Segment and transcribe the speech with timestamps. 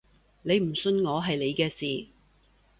[0.41, 2.07] 你唔信我係你嘅事